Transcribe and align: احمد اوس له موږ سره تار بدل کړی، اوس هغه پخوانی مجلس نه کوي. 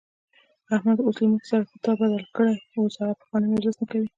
احمد 0.75 0.97
اوس 1.01 1.17
له 1.21 1.27
موږ 1.31 1.43
سره 1.51 1.63
تار 1.83 1.95
بدل 2.01 2.23
کړی، 2.37 2.55
اوس 2.81 2.93
هغه 3.01 3.13
پخوانی 3.19 3.47
مجلس 3.53 3.75
نه 3.81 3.85
کوي. 3.91 4.07